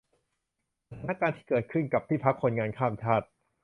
[0.89, 3.27] สถานการณ์ที่เกิดขึ้นกับที่พักคนงานข้ามชาติ